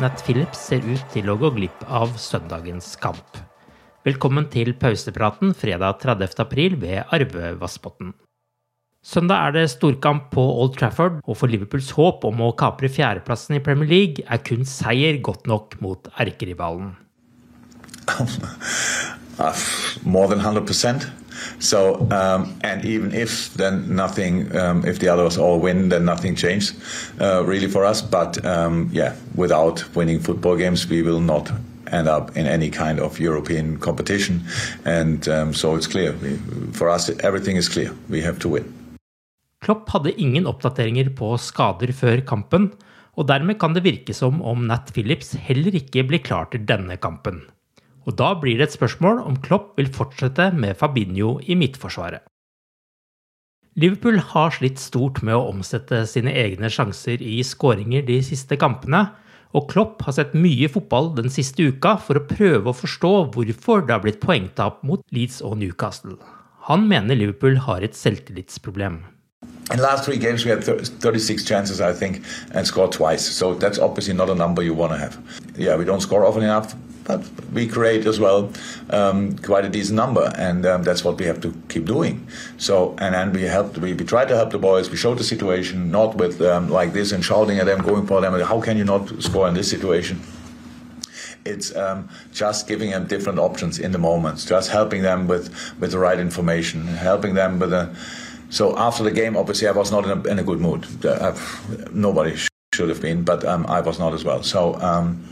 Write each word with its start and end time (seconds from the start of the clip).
Nat 0.00 0.22
Phillips 0.24 0.62
ser 0.70 0.80
ut 0.88 1.02
til 1.12 1.26
å 1.28 1.34
gå 1.36 1.50
glipp 1.52 1.82
av 1.84 2.14
søndagens 2.16 2.94
kamp. 3.02 3.36
Velkommen 4.06 4.46
til 4.48 4.70
pausepraten 4.80 5.52
fredag 5.52 5.98
30. 6.00 6.38
april 6.40 6.78
ved 6.80 7.10
Arve 7.12 7.50
Vassbotn. 7.60 8.14
Søndag 9.04 9.50
er 9.50 9.54
det 9.58 9.66
storkamp 9.74 10.30
på 10.32 10.40
Old 10.40 10.78
Trafford, 10.80 11.18
og 11.28 11.36
for 11.36 11.52
Liverpools 11.52 11.90
håp 11.98 12.24
om 12.24 12.40
å 12.46 12.48
kapre 12.56 12.88
fjerdeplassen 12.88 13.58
i 13.58 13.62
Premier 13.64 13.92
League 13.92 14.24
er 14.24 14.40
kun 14.40 14.64
seier 14.64 15.20
godt 15.20 15.44
nok 15.50 15.76
mot 15.84 16.08
erkerivalen. 16.16 16.94
Uh, 18.08 19.52
more 20.16 20.32
than 20.32 20.40
100%. 20.40 21.10
So, 21.58 22.06
um, 22.10 22.58
and 22.62 22.84
even 22.84 23.12
if 23.12 23.54
then 23.54 23.94
nothing, 23.94 24.54
um, 24.56 24.84
if 24.84 24.98
the 24.98 25.08
others 25.08 25.38
all 25.38 25.60
win, 25.60 25.88
then 25.88 26.04
nothing 26.04 26.36
changed 26.36 26.74
uh, 27.20 27.44
really 27.44 27.68
for 27.68 27.84
us. 27.84 28.02
But 28.02 28.44
um, 28.44 28.88
yeah, 28.92 29.14
without 29.34 29.84
winning 29.94 30.20
football 30.20 30.56
games, 30.56 30.88
we 30.88 31.02
will 31.02 31.20
not 31.20 31.50
end 31.92 32.08
up 32.08 32.36
in 32.36 32.46
any 32.46 32.70
kind 32.70 33.00
of 33.00 33.18
European 33.20 33.78
competition. 33.78 34.44
And 34.84 35.28
um, 35.28 35.54
so 35.54 35.74
it's 35.74 35.86
clear. 35.86 36.14
We, 36.22 36.38
for 36.72 36.88
us, 36.88 37.10
everything 37.20 37.56
is 37.56 37.68
clear. 37.68 37.92
We 38.08 38.22
have 38.22 38.38
to 38.40 38.48
win. 38.48 38.64
Klopp 39.60 39.90
hadde 39.92 40.14
ingen 40.16 40.46
oppdateringer 40.48 41.10
på 41.16 41.34
skader 41.36 41.92
før 41.92 42.22
kampen, 42.24 42.70
og 43.20 43.26
dermed 43.28 43.58
kan 43.60 43.74
det 43.76 43.84
virke 43.84 44.14
som 44.16 44.40
om 44.40 44.64
Nat 44.70 44.88
Phillips 44.94 45.34
heller 45.36 45.74
ikke 45.76 46.06
blir 46.08 46.22
klar 46.24 46.48
til 46.52 46.64
denne 46.64 46.96
kampen. 46.96 47.42
Og 48.08 48.16
da 48.16 48.32
blir 48.40 48.58
det 48.58 48.70
et 48.70 48.76
spørsmål 48.78 49.20
om 49.26 49.38
Klopp 49.44 49.74
vil 49.78 49.90
fortsette 49.92 50.50
med 50.56 50.78
Fabinho 50.80 51.38
i 51.44 51.56
midtforsvaret. 51.58 52.24
Liverpool 53.80 54.18
har 54.32 54.50
slitt 54.52 54.80
stort 54.82 55.20
med 55.22 55.36
å 55.36 55.46
omsette 55.52 56.02
sine 56.10 56.32
egne 56.36 56.68
sjanser 56.72 57.22
i 57.22 57.38
skåringer 57.46 58.02
de 58.08 58.18
siste 58.26 58.58
kampene, 58.60 59.06
og 59.54 59.68
Klopp 59.70 60.02
har 60.06 60.14
sett 60.14 60.34
mye 60.34 60.68
fotball 60.70 61.12
den 61.16 61.30
siste 61.32 61.70
uka 61.70 61.96
for 62.02 62.18
å 62.18 62.26
prøve 62.26 62.70
å 62.70 62.76
forstå 62.76 63.12
hvorfor 63.34 63.86
det 63.86 63.94
har 63.94 64.02
blitt 64.04 64.20
poengtap 64.22 64.82
mot 64.86 65.02
Leeds 65.14 65.40
og 65.46 65.58
Newcastle. 65.62 66.18
Han 66.68 66.86
mener 66.90 67.18
Liverpool 67.18 67.56
har 67.66 67.82
et 67.82 67.96
selvtillitsproblem. 67.98 69.00
In 69.70 69.78
the 69.78 69.82
last 69.82 70.04
three 70.04 70.18
games, 70.18 70.44
we 70.44 70.50
had 70.50 70.64
36 70.64 71.44
chances, 71.44 71.80
I 71.80 71.92
think, 71.92 72.22
and 72.52 72.66
scored 72.66 72.92
twice. 72.92 73.22
So 73.22 73.54
that's 73.54 73.78
obviously 73.78 74.14
not 74.14 74.28
a 74.28 74.34
number 74.34 74.62
you 74.62 74.74
want 74.74 74.92
to 74.92 74.98
have. 74.98 75.16
Yeah, 75.56 75.76
we 75.76 75.84
don't 75.84 76.00
score 76.00 76.26
often 76.26 76.42
enough, 76.42 76.74
but 77.10 77.52
we 77.52 77.66
create 77.66 78.06
as 78.06 78.20
well 78.20 78.52
um, 78.90 79.36
quite 79.38 79.64
a 79.64 79.68
decent 79.68 79.96
number, 79.96 80.32
and 80.36 80.64
um, 80.66 80.82
that's 80.82 81.04
what 81.04 81.18
we 81.18 81.26
have 81.26 81.40
to 81.40 81.52
keep 81.68 81.84
doing. 81.86 82.26
So, 82.58 82.94
and 82.98 83.14
then 83.14 83.32
we 83.32 83.42
helped, 83.42 83.78
we, 83.78 83.92
we 83.94 84.04
try 84.04 84.24
to 84.24 84.36
help 84.36 84.50
the 84.50 84.58
boys. 84.58 84.90
We 84.90 84.96
showed 84.96 85.18
the 85.18 85.24
situation, 85.24 85.90
not 85.90 86.16
with 86.16 86.40
um, 86.42 86.68
like 86.68 86.92
this 86.92 87.12
and 87.12 87.24
shouting 87.24 87.58
at 87.58 87.66
them, 87.66 87.82
going 87.82 88.06
for 88.06 88.20
them. 88.20 88.38
How 88.40 88.60
can 88.60 88.76
you 88.76 88.84
not 88.84 89.22
score 89.22 89.48
in 89.48 89.54
this 89.54 89.70
situation? 89.70 90.20
It's 91.44 91.74
um, 91.74 92.08
just 92.32 92.68
giving 92.68 92.90
them 92.90 93.06
different 93.06 93.38
options 93.38 93.78
in 93.78 93.92
the 93.92 93.98
moments, 93.98 94.44
just 94.44 94.70
helping 94.70 95.02
them 95.02 95.26
with 95.26 95.48
with 95.80 95.92
the 95.92 95.98
right 95.98 96.20
information, 96.20 96.86
helping 96.86 97.34
them 97.34 97.58
with 97.58 97.72
a. 97.72 97.94
So 98.50 98.76
after 98.76 99.02
the 99.04 99.10
game, 99.10 99.36
obviously, 99.36 99.68
I 99.68 99.72
was 99.72 99.90
not 99.90 100.04
in 100.04 100.10
a, 100.10 100.28
in 100.28 100.38
a 100.38 100.42
good 100.42 100.60
mood. 100.60 100.86
Uh, 101.04 101.34
nobody 101.92 102.36
should 102.74 102.88
have 102.88 103.00
been, 103.00 103.22
but 103.22 103.44
um, 103.44 103.64
I 103.66 103.80
was 103.80 103.98
not 103.98 104.12
as 104.12 104.24
well. 104.24 104.42
So 104.42 104.74
um, 104.80 105.24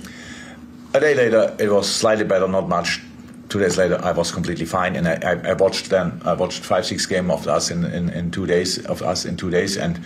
a 0.94 1.00
day 1.00 1.14
later, 1.14 1.54
it 1.58 1.70
was 1.70 1.92
slightly 1.92 2.24
better, 2.24 2.48
not 2.48 2.68
much. 2.68 3.00
Two 3.48 3.60
days 3.60 3.78
later, 3.78 3.98
I 4.02 4.12
was 4.12 4.30
completely 4.30 4.66
fine, 4.66 4.94
and 4.94 5.08
I, 5.08 5.50
I, 5.50 5.54
watched 5.54 5.88
then. 5.88 6.20
I 6.22 6.34
watched 6.34 6.62
five, 6.62 6.84
six 6.84 7.06
games 7.06 7.30
of 7.30 7.48
us 7.48 7.70
in, 7.70 7.84
in, 7.84 8.10
in 8.10 8.30
two 8.30 8.46
days 8.46 8.84
of 8.84 9.00
us 9.02 9.24
in 9.24 9.38
two 9.38 9.50
days, 9.50 9.78
and 9.78 9.98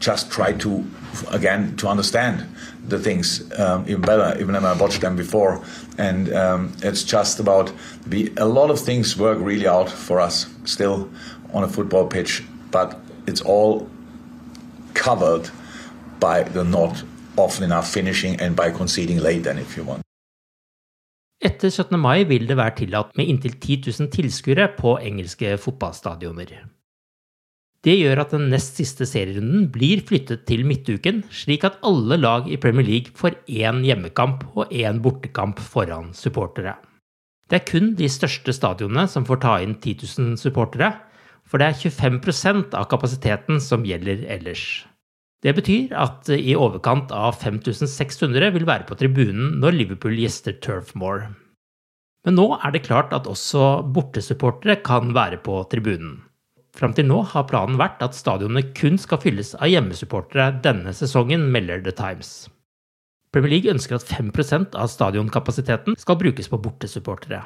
just 0.00 0.30
tried 0.30 0.60
to 0.60 0.84
again 1.30 1.76
to 1.76 1.88
understand 1.88 2.46
the 2.86 2.98
things 2.98 3.50
um, 3.58 3.84
even 3.88 4.02
better, 4.02 4.38
even 4.38 4.54
when 4.54 4.66
I 4.66 4.74
watched 4.74 5.00
them 5.00 5.16
before. 5.16 5.64
And 5.96 6.30
um, 6.34 6.72
it's 6.82 7.02
just 7.02 7.40
about 7.40 7.72
we, 8.10 8.34
a 8.36 8.46
lot 8.46 8.70
of 8.70 8.78
things 8.78 9.16
work 9.16 9.38
really 9.40 9.66
out 9.66 9.88
for 9.88 10.20
us 10.20 10.46
still 10.64 11.10
on 11.54 11.64
a 11.64 11.68
football 11.68 12.06
pitch, 12.06 12.42
but 12.70 13.00
it's 13.26 13.40
all 13.40 13.88
covered 14.92 15.48
by 16.18 16.42
the 16.42 16.64
not 16.64 17.02
often 17.38 17.64
enough 17.64 17.90
finishing 17.90 18.38
and 18.40 18.54
by 18.54 18.70
conceding 18.70 19.18
late, 19.18 19.44
then 19.44 19.56
if 19.56 19.74
you 19.74 19.84
want. 19.84 20.02
Etter 21.40 21.70
17. 21.72 21.96
mai 21.96 22.26
vil 22.28 22.44
det 22.44 22.58
være 22.58 22.74
tillatt 22.82 23.14
med 23.16 23.30
inntil 23.32 23.54
10 23.56 23.86
000 23.86 24.10
tilskuere 24.12 24.66
på 24.76 24.98
engelske 25.00 25.54
fotballstadioner. 25.62 26.50
Det 27.80 27.94
gjør 27.96 28.20
at 28.20 28.34
den 28.34 28.50
nest 28.52 28.76
siste 28.76 29.06
serierunden 29.08 29.70
blir 29.72 30.02
flyttet 30.04 30.42
til 30.44 30.66
midtuken, 30.68 31.22
slik 31.32 31.64
at 31.64 31.78
alle 31.80 32.18
lag 32.20 32.44
i 32.44 32.60
Premier 32.60 32.84
League 32.84 33.16
får 33.16 33.38
én 33.48 33.80
hjemmekamp 33.86 34.44
og 34.52 34.68
én 34.68 35.00
bortekamp 35.00 35.64
foran 35.64 36.12
supportere. 36.12 36.76
Det 37.48 37.62
er 37.62 37.68
kun 37.72 37.94
de 37.96 38.12
største 38.12 38.52
stadionene 38.52 39.06
som 39.08 39.24
får 39.24 39.40
ta 39.40 39.56
inn 39.64 39.78
10 39.80 39.96
000 40.20 40.36
supportere, 40.44 40.92
for 41.48 41.56
det 41.56 41.70
er 41.72 41.80
25% 41.88 42.76
av 42.76 42.84
kapasiteten 42.92 43.64
som 43.64 43.88
gjelder 43.88 44.28
ellers. 44.28 44.84
Det 45.40 45.54
betyr 45.56 45.94
at 45.96 46.28
i 46.34 46.52
overkant 46.52 47.12
av 47.16 47.38
5600 47.40 48.50
vil 48.56 48.66
være 48.68 48.84
på 48.88 48.96
tribunen 49.00 49.54
når 49.62 49.78
Liverpool 49.78 50.18
gjester 50.20 50.58
Turf 50.60 50.92
Moor. 50.94 51.30
Men 52.28 52.36
nå 52.36 52.50
er 52.58 52.74
det 52.74 52.84
klart 52.84 53.14
at 53.16 53.28
også 53.30 53.80
bortesupportere 53.94 54.82
kan 54.84 55.14
være 55.16 55.40
på 55.40 55.62
tribunen. 55.72 56.18
Fram 56.76 56.92
til 56.94 57.08
nå 57.08 57.22
har 57.32 57.48
planen 57.48 57.80
vært 57.80 58.02
at 58.04 58.14
stadionene 58.14 58.62
kun 58.76 59.00
skal 59.00 59.20
fylles 59.22 59.54
av 59.56 59.72
hjemmesupportere 59.72 60.60
denne 60.62 60.92
sesongen, 60.94 61.48
melder 61.50 61.80
The 61.86 61.96
Times. 61.96 62.50
Premier 63.32 63.56
League 63.56 63.72
ønsker 63.72 63.96
at 63.96 64.06
5% 64.10 64.76
av 64.78 64.90
stadionkapasiteten 64.92 65.96
skal 65.98 66.18
brukes 66.20 66.50
på 66.50 66.60
bortesupportere. 66.62 67.42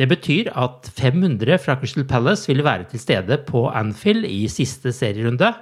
Det 0.00 0.06
betyr 0.08 0.50
at 0.56 0.88
500 0.96 1.58
fra 1.60 1.76
Crystal 1.80 2.06
Palace 2.08 2.48
vil 2.48 2.64
være 2.64 2.88
til 2.90 3.02
stede 3.02 3.36
på 3.46 3.66
Anfield 3.68 4.24
i 4.24 4.46
siste 4.48 4.94
serierunde, 4.96 5.52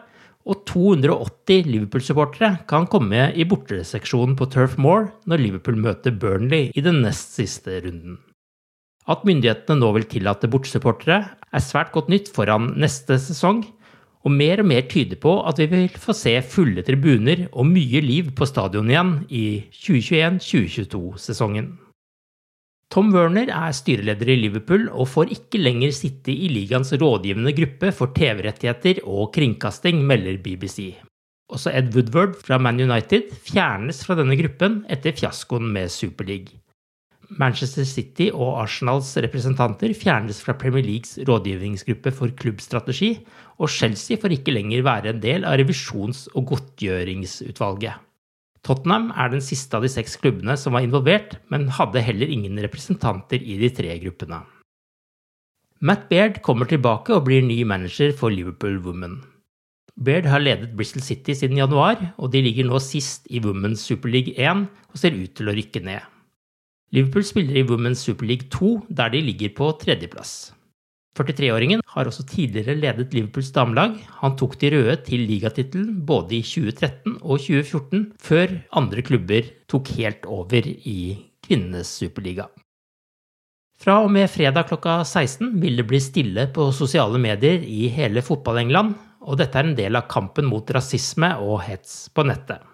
og 0.47 0.63
280 0.71 1.67
Liverpool-supportere 1.69 2.65
kan 2.71 2.87
komme 2.91 3.29
i 3.35 3.47
borteseksjonen 3.49 4.37
på 4.39 4.49
Turf 4.53 4.79
Moor 4.81 5.11
når 5.29 5.43
Liverpool 5.43 5.81
møter 5.83 6.15
Burnley 6.15 6.71
i 6.75 6.85
den 6.85 7.03
nest 7.05 7.35
siste 7.37 7.81
runden. 7.85 8.21
At 9.09 9.25
myndighetene 9.25 9.81
nå 9.81 9.91
vil 9.97 10.07
tillate 10.09 10.51
bortesupportere, 10.53 11.23
er 11.49 11.65
svært 11.65 11.95
godt 11.95 12.11
nytt 12.13 12.29
foran 12.35 12.75
neste 12.77 13.17
sesong, 13.21 13.65
Og 14.27 14.35
mer 14.35 14.61
og 14.61 14.67
mer 14.67 14.83
tyder 14.91 15.17
på 15.23 15.31
at 15.47 15.61
vi 15.63 15.69
vil 15.71 15.89
få 15.95 16.13
se 16.17 16.35
fulle 16.43 16.83
tribuner 16.83 17.47
og 17.53 17.69
mye 17.71 18.01
liv 18.03 18.33
på 18.37 18.49
stadion 18.51 18.91
igjen 18.91 19.13
i 19.31 19.45
2021-2022-sesongen. 19.79 21.71
Tom 22.89 23.11
Werner 23.13 23.51
er 23.53 23.75
styreleder 23.77 24.31
i 24.33 24.39
Liverpool 24.41 24.87
og 24.89 25.11
får 25.13 25.35
ikke 25.35 25.61
lenger 25.61 25.93
sitte 25.93 26.33
i 26.33 26.49
ligaens 26.49 26.95
rådgivende 26.97 27.53
gruppe 27.53 27.91
for 27.93 28.15
TV-rettigheter 28.17 29.03
og 29.05 29.29
kringkasting, 29.35 30.01
melder 30.09 30.39
BBC. 30.41 30.95
Også 31.53 31.73
Ed 31.77 31.93
Woodward 31.93 32.39
fra 32.41 32.57
Man 32.61 32.81
United 32.81 33.29
fjernes 33.45 34.01
fra 34.07 34.17
denne 34.17 34.39
gruppen 34.41 34.81
etter 34.89 35.13
fiaskoen 35.17 35.69
med 35.75 35.93
Superleague. 35.93 36.57
Manchester 37.29 37.85
City 37.85 38.31
og 38.33 38.63
Arsenals 38.63 39.13
representanter 39.21 39.93
fjernes 39.93 40.41
fra 40.41 40.57
Premier 40.57 40.85
Leagues 40.85 41.19
rådgivningsgruppe 41.29 42.13
for 42.17 42.33
klubbstrategi, 42.41 43.19
og 43.61 43.69
Chelsea 43.69 44.17
får 44.17 44.39
ikke 44.39 44.57
lenger 44.57 44.87
være 44.87 45.13
en 45.13 45.21
del 45.21 45.45
av 45.45 45.61
revisjons- 45.61 46.25
og 46.33 46.55
godtgjøringsutvalget. 46.55 48.08
Tottenham 48.67 49.11
er 49.15 49.31
den 49.33 49.43
siste 49.45 49.79
av 49.79 49.85
de 49.85 49.91
seks 49.93 50.17
klubbene 50.21 50.57
som 50.59 50.75
var 50.75 50.85
involvert, 50.85 51.37
men 51.53 51.69
hadde 51.79 52.03
heller 52.05 52.31
ingen 52.31 52.59
representanter 52.63 53.43
i 53.43 53.59
de 53.61 53.71
tre 53.75 53.95
gruppene. 54.03 54.43
Matt 55.79 56.09
Baird 56.11 56.41
kommer 56.43 56.67
tilbake 56.67 57.15
og 57.15 57.29
blir 57.29 57.45
ny 57.47 57.63
manager 57.63 58.11
for 58.19 58.35
Liverpool 58.35 58.81
Women. 58.83 59.21
Baird 59.95 60.27
har 60.31 60.43
ledet 60.43 60.75
Bristol 60.79 61.03
City 61.03 61.35
siden 61.35 61.59
januar, 61.59 62.15
og 62.19 62.33
de 62.35 62.43
ligger 62.43 62.67
nå 62.67 62.79
sist 62.83 63.27
i 63.31 63.41
Women's 63.43 63.87
Super 63.87 64.11
League 64.11 64.35
1 64.35 64.67
og 64.67 64.99
ser 64.99 65.15
ut 65.15 65.35
til 65.39 65.51
å 65.51 65.55
rykke 65.55 65.83
ned. 65.87 66.03
Liverpool 66.95 67.27
spiller 67.27 67.61
i 67.61 67.67
Women's 67.67 68.03
Super 68.07 68.27
League 68.27 68.51
2, 68.51 68.89
der 68.91 69.11
de 69.15 69.23
ligger 69.23 69.55
på 69.55 69.71
tredjeplass. 69.83 70.53
43-åringen 71.19 71.83
har 71.95 72.09
også 72.09 72.25
tidligere 72.31 72.77
ledet 72.79 73.15
Liverpools 73.17 73.51
damelag. 73.57 73.97
Han 74.23 74.37
tok 74.39 74.55
de 74.61 74.71
røde 74.75 74.95
til 75.07 75.27
ligatittelen 75.29 75.99
både 76.07 76.39
i 76.39 76.45
2013 76.47 77.19
og 77.19 77.43
2014, 77.43 78.07
før 78.23 78.55
andre 78.81 79.05
klubber 79.05 79.51
tok 79.71 79.91
helt 79.99 80.25
over 80.31 80.71
i 80.71 81.01
kvinnenes 81.45 81.91
superliga. 82.01 82.49
Fra 83.79 84.01
og 84.03 84.11
med 84.11 84.27
fredag 84.31 84.67
klokka 84.71 85.01
16 85.05 85.53
vil 85.63 85.79
det 85.79 85.87
bli 85.87 86.01
stille 86.03 86.49
på 86.55 86.71
sosiale 86.75 87.21
medier 87.23 87.63
i 87.63 87.87
hele 87.95 88.25
Fotball-England, 88.27 88.97
og 89.23 89.39
dette 89.39 89.59
er 89.61 89.69
en 89.69 89.79
del 89.79 89.99
av 89.99 90.09
kampen 90.11 90.49
mot 90.51 90.71
rasisme 90.75 91.31
og 91.45 91.61
hets 91.67 92.09
på 92.15 92.25
nettet. 92.27 92.65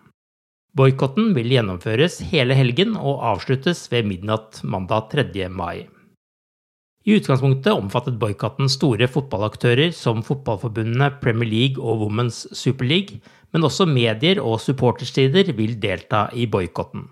Boikotten 0.75 1.35
vil 1.37 1.53
gjennomføres 1.53 2.19
hele 2.33 2.57
helgen 2.59 2.97
og 2.97 3.21
avsluttes 3.35 3.85
ved 3.93 4.09
midnatt 4.09 4.59
mandag 4.67 5.13
3. 5.13 5.45
mai. 5.47 5.85
I 7.05 7.19
utgangspunktet 7.19 7.75
omfattet 7.77 8.15
boikotten 8.17 8.71
store 8.73 9.05
fotballaktører 9.13 9.91
som 9.93 10.23
fotballforbundene 10.25 11.11
Premier 11.21 11.51
League 11.51 11.83
og 11.83 12.01
Women's 12.01 12.47
Super 12.57 12.89
League, 12.89 13.19
men 13.53 13.67
også 13.69 13.85
medier 13.85 14.41
og 14.41 14.57
supportersider 14.65 15.51
vil 15.59 15.77
delta 15.83 16.31
i 16.33 16.47
boikotten. 16.49 17.11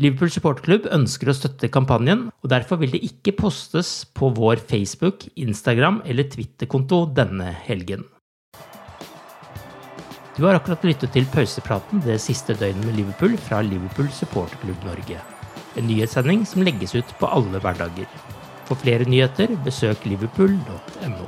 Liverpool 0.00 0.32
supporterklubb 0.32 0.88
ønsker 0.92 1.28
å 1.28 1.34
støtte 1.36 1.68
kampanjen, 1.72 2.26
og 2.40 2.50
derfor 2.52 2.80
vil 2.80 2.94
det 2.96 3.02
ikke 3.04 3.36
postes 3.36 4.06
på 4.16 4.30
vår 4.36 4.60
Facebook, 4.72 5.24
Instagram 5.36 6.00
eller 6.08 6.28
Twitter-konto 6.32 7.02
denne 7.16 7.50
helgen. 7.66 8.06
Du 10.36 10.44
har 10.44 10.56
akkurat 10.56 10.84
lyttet 10.84 11.12
til 11.16 11.28
pausepraten 11.32 12.00
det 12.04 12.16
siste 12.24 12.56
døgnet 12.56 12.88
med 12.88 12.96
Liverpool 13.02 13.36
fra 13.40 13.60
Liverpool 13.64 14.08
supporterklubb 14.12 14.88
Norge. 14.88 15.20
En 15.76 15.88
nyhetssending 15.88 16.44
som 16.48 16.64
legges 16.64 16.96
ut 16.96 17.16
på 17.20 17.28
alle 17.28 17.60
hverdager. 17.60 18.08
For 18.66 18.74
flere 18.74 19.04
nyheter, 19.06 19.56
besøk 19.64 20.06
liverpool.no. 20.06 21.26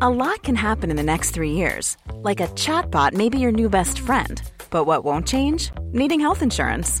A 0.00 0.10
lot 0.10 0.42
can 0.42 0.54
happen 0.54 0.90
in 0.90 0.96
the 0.96 1.02
next 1.02 1.30
three 1.30 1.52
years. 1.52 1.96
Like 2.22 2.40
a 2.40 2.48
chatbot 2.48 3.14
may 3.14 3.30
be 3.30 3.38
your 3.38 3.52
new 3.52 3.70
best 3.70 4.00
friend. 4.00 4.42
But 4.68 4.84
what 4.84 5.02
won't 5.02 5.26
change? 5.26 5.70
Needing 5.92 6.20
health 6.20 6.42
insurance. 6.42 7.00